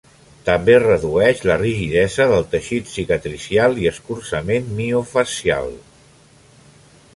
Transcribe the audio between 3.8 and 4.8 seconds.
i escurçament